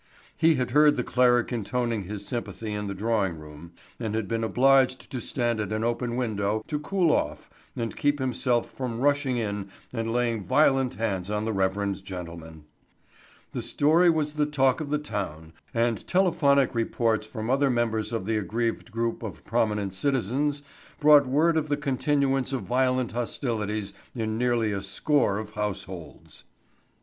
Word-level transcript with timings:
He 0.35 0.55
had 0.55 0.71
heard 0.71 0.97
the 0.97 1.03
cleric 1.03 1.53
intoning 1.53 2.05
his 2.05 2.25
sympathy 2.27 2.73
in 2.73 2.87
the 2.87 2.95
drawing 2.95 3.37
room 3.37 3.73
and 3.99 4.15
had 4.15 4.27
been 4.27 4.43
obliged 4.43 5.11
to 5.11 5.21
stand 5.21 5.59
at 5.59 5.71
an 5.71 5.83
open 5.83 6.15
window 6.15 6.63
to 6.69 6.79
cool 6.79 7.11
off 7.11 7.51
and 7.75 7.95
keep 7.95 8.17
himself 8.17 8.71
from 8.71 8.99
rushing 8.99 9.37
in 9.37 9.69
and 9.93 10.11
laying 10.11 10.43
violent 10.43 10.95
hands 10.95 11.29
on 11.29 11.45
the 11.45 11.53
reverend 11.53 12.03
gentleman. 12.03 12.63
The 13.51 13.61
story 13.61 14.09
was 14.09 14.33
the 14.33 14.47
talk 14.47 14.81
of 14.81 14.89
the 14.89 14.97
town 14.97 15.53
and 15.71 16.07
telephonic 16.07 16.73
reports 16.73 17.27
from 17.27 17.51
other 17.51 17.69
members 17.69 18.11
of 18.11 18.25
the 18.25 18.37
aggrieved 18.37 18.91
group 18.91 19.21
of 19.21 19.45
prominent 19.45 19.93
citizens 19.93 20.63
brought 20.99 21.27
word 21.27 21.57
of 21.57 21.69
the 21.69 21.77
continuance 21.77 22.51
of 22.53 22.63
violent 22.63 23.11
hostilities 23.11 23.93
in 24.15 24.39
nearly 24.39 24.71
a 24.71 24.81
score 24.81 25.37
of 25.37 25.51
households. 25.51 26.45